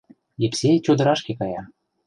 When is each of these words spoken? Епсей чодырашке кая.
Епсей 0.45 0.75
чодырашке 0.85 1.33
кая. 1.39 1.61